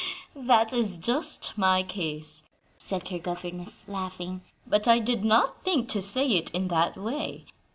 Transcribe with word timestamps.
"That 0.35 0.73
is 0.73 0.97
just 0.97 1.55
my 1.59 1.83
case," 1.83 2.41
said 2.75 3.09
her 3.09 3.19
governess, 3.19 3.87
laughing, 3.87 4.41
"but 4.65 4.87
I 4.87 4.97
did 4.97 5.23
not 5.23 5.61
think 5.61 5.89
to 5.89 6.01
say 6.01 6.27
it 6.29 6.49
in 6.55 6.69
that 6.69 6.97
way. 6.97 7.45